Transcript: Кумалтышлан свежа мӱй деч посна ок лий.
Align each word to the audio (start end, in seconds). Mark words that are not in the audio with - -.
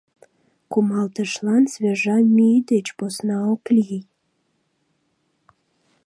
Кумалтышлан 0.71 1.63
свежа 1.73 2.17
мӱй 2.35 2.59
деч 2.71 2.87
посна 2.97 3.37
ок 3.53 3.63
лий. 3.75 4.01